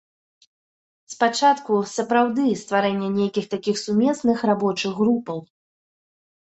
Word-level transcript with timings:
Спачатку, 1.13 1.73
сапраўды, 1.97 2.47
стварэнне 2.63 3.09
нейкіх 3.21 3.45
такіх 3.55 3.75
сумесных 3.85 4.37
рабочых 4.55 4.91
групаў. 5.05 5.39